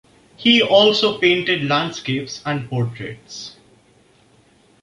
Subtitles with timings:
[0.35, 3.57] He also painted landscapes and portraits.